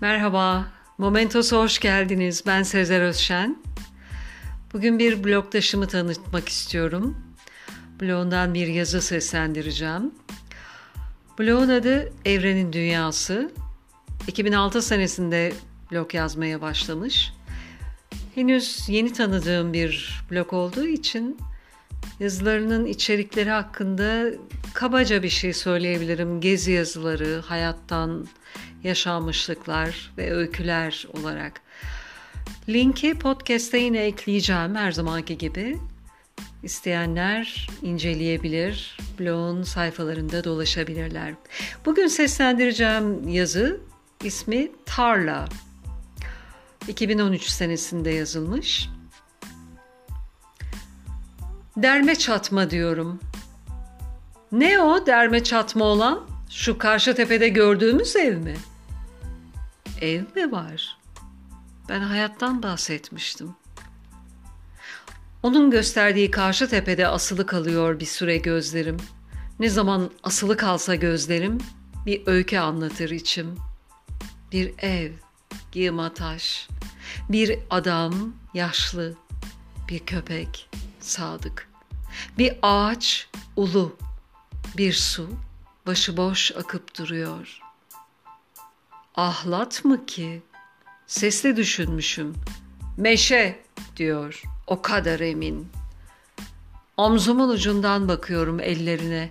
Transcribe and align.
Merhaba, 0.00 0.66
Momentos'a 0.98 1.56
hoş 1.56 1.78
geldiniz. 1.78 2.42
Ben 2.46 2.62
Sezer 2.62 3.00
Özşen. 3.00 3.58
Bugün 4.72 4.98
bir 4.98 5.24
blogdaşımı 5.24 5.88
tanıtmak 5.88 6.48
istiyorum. 6.48 7.16
Blogundan 8.00 8.54
bir 8.54 8.66
yazı 8.66 9.02
seslendireceğim. 9.02 10.14
Blogun 11.38 11.68
adı 11.68 12.12
Evrenin 12.24 12.72
Dünyası. 12.72 13.52
2006 14.26 14.82
senesinde 14.82 15.52
blog 15.92 16.14
yazmaya 16.14 16.60
başlamış. 16.60 17.32
Henüz 18.34 18.88
yeni 18.88 19.12
tanıdığım 19.12 19.72
bir 19.72 20.20
blog 20.30 20.52
olduğu 20.52 20.86
için 20.86 21.38
yazılarının 22.20 22.86
içerikleri 22.86 23.50
hakkında 23.50 24.30
kabaca 24.78 25.22
bir 25.22 25.28
şey 25.28 25.52
söyleyebilirim. 25.52 26.40
Gezi 26.40 26.72
yazıları, 26.72 27.42
hayattan 27.46 28.28
yaşanmışlıklar 28.84 30.12
ve 30.18 30.34
öyküler 30.34 31.06
olarak. 31.12 31.60
Linki 32.68 33.18
podcast'te 33.18 33.78
yine 33.78 33.98
ekleyeceğim 33.98 34.74
her 34.74 34.92
zamanki 34.92 35.38
gibi. 35.38 35.78
İsteyenler 36.62 37.68
inceleyebilir, 37.82 38.96
blogun 39.20 39.62
sayfalarında 39.62 40.44
dolaşabilirler. 40.44 41.34
Bugün 41.86 42.06
seslendireceğim 42.06 43.28
yazı 43.28 43.80
ismi 44.24 44.70
Tarla. 44.86 45.48
2013 46.88 47.42
senesinde 47.42 48.10
yazılmış. 48.10 48.88
Derme 51.76 52.14
çatma 52.14 52.70
diyorum. 52.70 53.20
Ne 54.52 54.80
o 54.80 55.06
derme 55.06 55.44
çatma 55.44 55.84
olan? 55.84 56.26
Şu 56.50 56.78
karşı 56.78 57.14
tepede 57.14 57.48
gördüğümüz 57.48 58.16
ev 58.16 58.36
mi? 58.36 58.56
Ev 60.00 60.22
mi 60.36 60.52
var? 60.52 60.98
Ben 61.88 62.00
hayattan 62.00 62.62
bahsetmiştim. 62.62 63.54
Onun 65.42 65.70
gösterdiği 65.70 66.30
karşı 66.30 66.68
tepede 66.68 67.08
asılı 67.08 67.46
kalıyor 67.46 68.00
bir 68.00 68.06
süre 68.06 68.36
gözlerim. 68.36 68.96
Ne 69.60 69.68
zaman 69.68 70.10
asılı 70.22 70.56
kalsa 70.56 70.94
gözlerim 70.94 71.58
bir 72.06 72.22
öykü 72.26 72.58
anlatır 72.58 73.10
içim. 73.10 73.56
Bir 74.52 74.72
ev, 74.78 75.12
giyma 75.72 76.14
taş, 76.14 76.68
bir 77.28 77.58
adam 77.70 78.34
yaşlı, 78.54 79.14
bir 79.88 79.98
köpek 79.98 80.70
sadık, 81.00 81.68
bir 82.38 82.58
ağaç 82.62 83.28
ulu, 83.56 83.96
bir 84.78 84.92
su 84.92 85.30
başıboş 85.86 86.52
akıp 86.56 86.98
duruyor. 86.98 87.60
Ahlat 89.14 89.84
mı 89.84 90.06
ki? 90.06 90.42
Sesle 91.06 91.56
düşünmüşüm. 91.56 92.34
Meşe 92.96 93.60
diyor 93.96 94.42
o 94.66 94.82
kadar 94.82 95.20
emin. 95.20 95.68
Omzumun 96.96 97.48
ucundan 97.48 98.08
bakıyorum 98.08 98.60
ellerine. 98.60 99.30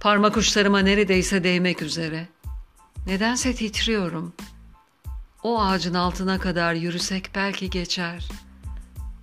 Parmak 0.00 0.36
uçlarıma 0.36 0.78
neredeyse 0.78 1.44
değmek 1.44 1.82
üzere. 1.82 2.28
Nedense 3.06 3.54
titriyorum. 3.54 4.34
O 5.42 5.60
ağacın 5.60 5.94
altına 5.94 6.38
kadar 6.38 6.74
yürüsek 6.74 7.30
belki 7.34 7.70
geçer. 7.70 8.28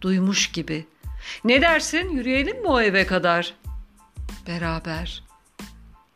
Duymuş 0.01 0.51
gibi. 0.51 0.85
Ne 1.44 1.61
dersin 1.61 2.09
yürüyelim 2.09 2.61
mi 2.61 2.67
o 2.67 2.81
eve 2.81 3.05
kadar? 3.05 3.53
Beraber 4.47 5.33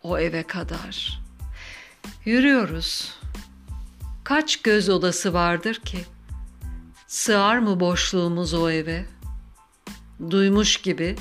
o 0.07 0.19
eve 0.19 0.43
kadar. 0.43 1.21
Yürüyoruz. 2.25 3.13
Kaç 4.23 4.61
göz 4.61 4.89
odası 4.89 5.33
vardır 5.33 5.75
ki? 5.75 5.97
Sığar 7.07 7.57
mı 7.57 7.79
boşluğumuz 7.79 8.53
o 8.53 8.69
eve? 8.69 9.05
Duymuş 10.29 10.77
gibi. 10.77 11.15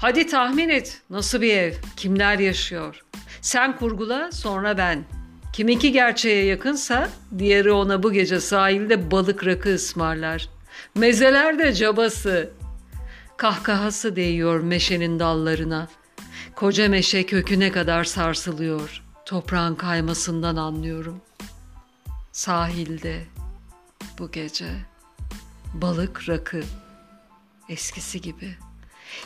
Hadi 0.00 0.26
tahmin 0.26 0.68
et 0.68 1.00
nasıl 1.10 1.40
bir 1.40 1.56
ev, 1.56 1.72
kimler 1.96 2.38
yaşıyor? 2.38 3.04
Sen 3.40 3.76
kurgula 3.76 4.32
sonra 4.32 4.78
ben. 4.78 5.04
Kiminki 5.52 5.92
gerçeğe 5.92 6.44
yakınsa 6.44 7.08
diğeri 7.38 7.72
ona 7.72 8.02
bu 8.02 8.12
gece 8.12 8.40
sahilde 8.40 9.10
balık 9.10 9.46
rakı 9.46 9.74
ısmarlar. 9.74 10.48
Mezeler 10.94 11.58
de 11.58 11.72
cabası. 11.72 12.50
Kahkahası 13.36 14.16
değiyor 14.16 14.60
meşenin 14.60 15.18
dallarına.'' 15.18 16.01
Koca 16.56 16.88
meşe 16.88 17.26
köküne 17.26 17.72
kadar 17.72 18.04
sarsılıyor. 18.04 19.02
Toprağın 19.26 19.74
kaymasından 19.74 20.56
anlıyorum. 20.56 21.20
Sahilde 22.32 23.24
bu 24.18 24.30
gece 24.30 24.68
balık 25.74 26.28
rakı 26.28 26.62
eskisi 27.68 28.20
gibi. 28.20 28.56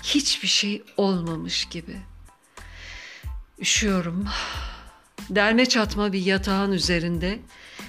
Hiçbir 0.03 0.49
şey 0.49 0.85
olmamış 0.97 1.65
gibi. 1.65 1.97
Üşüyorum. 3.59 4.29
Derme 5.31 5.67
çatma 5.67 6.13
bir 6.13 6.21
yatağın 6.21 6.73
üzerinde 6.73 7.39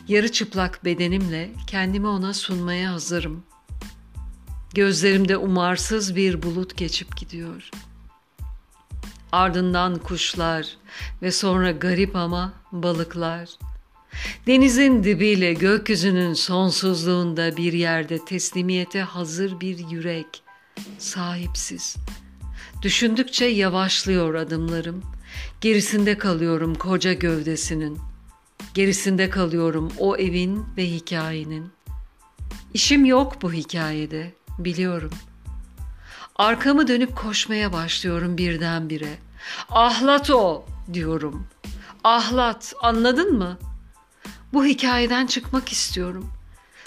yarı 0.07 0.31
çıplak 0.31 0.85
bedenimle 0.85 1.51
kendimi 1.67 2.07
ona 2.07 2.33
sunmaya 2.33 2.91
hazırım. 2.91 3.43
Gözlerimde 4.73 5.37
umarsız 5.37 6.15
bir 6.15 6.43
bulut 6.43 6.77
geçip 6.77 7.17
gidiyor.'' 7.17 7.96
Ardından 9.31 9.97
kuşlar 9.97 10.77
ve 11.21 11.31
sonra 11.31 11.71
garip 11.71 12.15
ama 12.15 12.53
balıklar. 12.71 13.49
Denizin 14.47 15.03
dibiyle 15.03 15.53
gökyüzünün 15.53 16.33
sonsuzluğunda 16.33 17.57
bir 17.57 17.73
yerde 17.73 18.25
teslimiyete 18.25 19.01
hazır 19.01 19.59
bir 19.59 19.89
yürek, 19.89 20.43
sahipsiz. 20.97 21.95
Düşündükçe 22.81 23.45
yavaşlıyor 23.45 24.33
adımlarım. 24.35 25.03
Gerisinde 25.61 26.17
kalıyorum 26.17 26.75
koca 26.75 27.13
gövdesinin. 27.13 27.99
Gerisinde 28.73 29.29
kalıyorum 29.29 29.91
o 29.97 30.17
evin 30.17 30.65
ve 30.77 30.85
hikayenin. 30.91 31.71
İşim 32.73 33.05
yok 33.05 33.41
bu 33.41 33.53
hikayede, 33.53 34.33
biliyorum. 34.59 35.11
Arkamı 36.37 36.87
dönüp 36.87 37.15
koşmaya 37.15 37.73
başlıyorum 37.73 38.37
birdenbire. 38.37 39.17
Ahlat 39.69 40.29
o 40.29 40.65
diyorum. 40.93 41.47
Ahlat 42.03 42.73
anladın 42.81 43.37
mı? 43.37 43.57
Bu 44.53 44.65
hikayeden 44.65 45.27
çıkmak 45.27 45.71
istiyorum. 45.71 46.31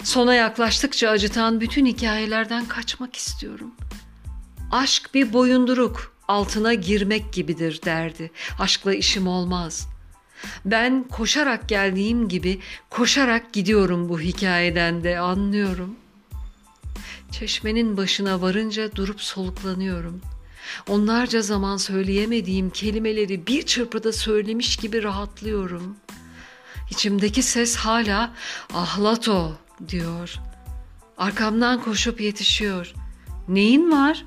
Sona 0.03 0.33
yaklaştıkça 0.33 1.09
acıtan 1.09 1.61
bütün 1.61 1.85
hikayelerden 1.85 2.65
kaçmak 2.65 3.15
istiyorum. 3.15 3.71
Aşk 4.71 5.13
bir 5.13 5.33
boyunduruk, 5.33 6.15
altına 6.27 6.73
girmek 6.73 7.33
gibidir 7.33 7.81
derdi. 7.85 8.31
Aşkla 8.59 8.93
işim 8.93 9.27
olmaz. 9.27 9.87
Ben 10.65 11.03
koşarak 11.03 11.69
geldiğim 11.69 12.27
gibi 12.27 12.59
koşarak 12.89 13.53
gidiyorum 13.53 14.09
bu 14.09 14.19
hikayeden 14.19 15.03
de 15.03 15.19
anlıyorum. 15.19 15.95
Çeşmenin 17.31 17.97
başına 17.97 18.41
varınca 18.41 18.95
durup 18.95 19.21
soluklanıyorum. 19.21 20.21
Onlarca 20.87 21.41
zaman 21.41 21.77
söyleyemediğim 21.77 22.69
kelimeleri 22.69 23.47
bir 23.47 23.61
çırpıda 23.65 24.13
söylemiş 24.13 24.77
gibi 24.77 25.03
rahatlıyorum. 25.03 25.97
İçimdeki 26.91 27.43
ses 27.43 27.75
hala 27.75 28.33
ahlato 28.73 29.57
diyor. 29.87 30.35
Arkamdan 31.17 31.81
koşup 31.83 32.21
yetişiyor. 32.21 32.93
Neyin 33.47 33.91
var? 33.91 34.25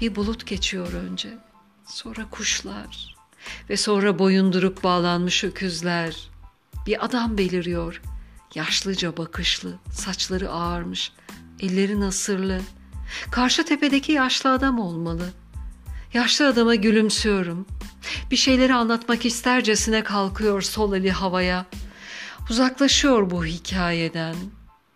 Bir 0.00 0.16
bulut 0.16 0.46
geçiyor 0.46 0.92
önce. 0.92 1.38
Sonra 1.86 2.30
kuşlar 2.30 3.16
ve 3.70 3.76
sonra 3.76 4.18
boyundurup 4.18 4.84
bağlanmış 4.84 5.44
öküzler. 5.44 6.30
Bir 6.86 7.04
adam 7.04 7.38
beliriyor. 7.38 8.02
Yaşlıca 8.54 9.16
bakışlı, 9.16 9.78
saçları 9.92 10.50
ağarmış, 10.50 11.12
elleri 11.64 12.00
nasırlı. 12.00 12.60
Karşı 13.30 13.64
tepedeki 13.64 14.12
yaşlı 14.12 14.52
adam 14.52 14.78
olmalı. 14.78 15.32
Yaşlı 16.14 16.48
adama 16.48 16.74
gülümsüyorum. 16.74 17.66
Bir 18.30 18.36
şeyleri 18.36 18.74
anlatmak 18.74 19.26
istercesine 19.26 20.02
kalkıyor 20.02 20.62
sol 20.62 20.94
eli 20.94 21.10
havaya. 21.10 21.66
Uzaklaşıyor 22.50 23.30
bu 23.30 23.44
hikayeden. 23.44 24.36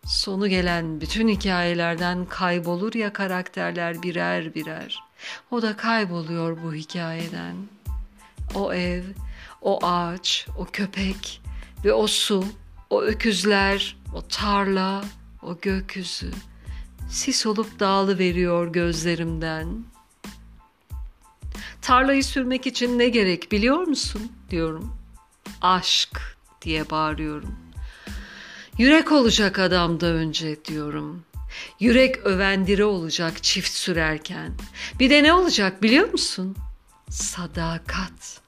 Sonu 0.06 0.49
gelen 0.49 1.00
bütün 1.00 1.29
hikayelerden 1.29 2.25
kaybolur 2.25 2.94
ya 2.94 3.12
karakterler 3.12 4.03
birer 4.03 4.55
birer. 4.55 5.00
O 5.50 5.62
da 5.62 5.76
kayboluyor 5.76 6.62
bu 6.62 6.75
hikayeden. 6.75 7.56
O 8.55 8.73
ev, 8.73 9.03
o 9.62 9.87
ağaç, 9.87 10.47
o 10.59 10.64
köpek 10.64 11.41
ve 11.85 11.93
o 11.93 12.06
su, 12.06 12.44
o 12.91 13.03
öküzler, 13.03 13.97
o 14.14 14.23
tarla, 14.29 15.05
o 15.43 15.61
gökyüzü 15.61 16.31
sis 17.10 17.46
olup 17.46 17.81
dağılı 17.81 18.19
veriyor 18.19 18.72
gözlerimden. 18.72 19.84
Tarlayı 21.82 22.25
sürmek 22.25 22.66
için 22.66 22.99
ne 22.99 23.08
gerek 23.08 23.52
biliyor 23.52 23.78
musun 23.78 24.32
diyorum. 24.50 24.96
Aşk 25.62 26.37
diye 26.62 26.90
bağırıyorum. 26.90 27.58
Yürek 28.78 29.12
olacak 29.12 29.58
adamda 29.58 30.06
önce 30.06 30.64
diyorum. 30.64 31.25
Yürek 31.81 32.19
övendire 32.19 32.84
olacak 32.84 33.43
çift 33.43 33.72
sürerken. 33.72 34.52
Bir 35.00 35.11
de 35.11 35.22
ne 35.22 35.32
olacak 35.32 35.82
biliyor 35.82 36.12
musun? 36.12 36.56
Sadakat. 37.11 38.40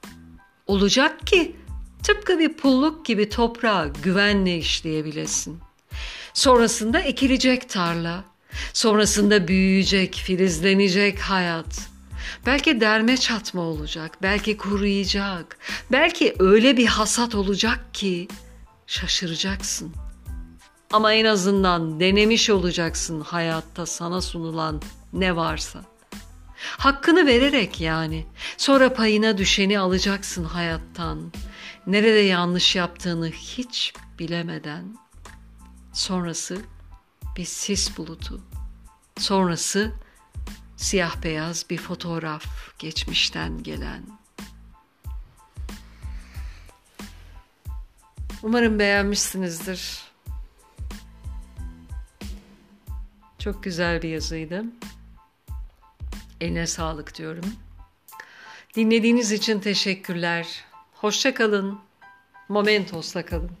Olacak 0.67 1.27
ki 1.27 1.55
tıpkı 2.03 2.39
bir 2.39 2.53
pulluk 2.53 3.05
gibi 3.05 3.29
toprağa 3.29 3.87
güvenle 4.03 4.57
işleyebilesin. 4.57 5.59
Sonrasında 6.33 6.99
ekilecek 6.99 7.69
tarla. 7.69 8.30
Sonrasında 8.73 9.47
büyüyecek, 9.47 10.15
filizlenecek 10.15 11.19
hayat. 11.19 11.91
Belki 12.45 12.81
derme 12.81 13.17
çatma 13.17 13.61
olacak, 13.61 14.17
belki 14.21 14.57
kuruyacak. 14.57 15.57
Belki 15.91 16.35
öyle 16.39 16.77
bir 16.77 16.85
hasat 16.85 17.35
olacak 17.35 17.93
ki 17.93 18.27
şaşıracaksın. 18.87 19.93
Ama 20.93 21.13
en 21.13 21.25
azından 21.25 21.99
denemiş 21.99 22.49
olacaksın 22.49 23.21
hayatta 23.21 23.85
sana 23.85 24.21
sunulan 24.21 24.81
ne 25.13 25.35
varsa. 25.35 25.81
Hakkını 26.61 27.25
vererek 27.25 27.81
yani. 27.81 28.25
Sonra 28.57 28.93
payına 28.93 29.37
düşeni 29.37 29.79
alacaksın 29.79 30.43
hayattan. 30.43 31.31
Nerede 31.87 32.19
yanlış 32.19 32.75
yaptığını 32.75 33.27
hiç 33.29 33.93
bilemeden. 34.19 34.97
Sonrası 35.93 36.57
bir 37.37 37.45
sis 37.45 37.97
bulutu. 37.97 38.41
Sonrası 39.17 39.91
siyah 40.77 41.23
beyaz 41.23 41.69
bir 41.69 41.77
fotoğraf 41.77 42.45
geçmişten 42.79 43.63
gelen. 43.63 44.03
Umarım 48.43 48.79
beğenmişsinizdir. 48.79 50.01
Çok 53.39 53.63
güzel 53.63 54.01
bir 54.01 54.09
yazıydı. 54.09 54.63
Eline 56.41 56.67
sağlık 56.67 57.17
diyorum. 57.17 57.53
Dinlediğiniz 58.75 59.31
için 59.31 59.59
teşekkürler. 59.59 60.65
Hoşça 60.93 61.33
kalın. 61.33 61.79
Momentos'la 62.49 63.25
kalın. 63.25 63.51